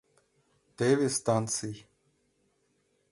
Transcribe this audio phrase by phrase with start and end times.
[0.77, 1.77] ...Теве станций.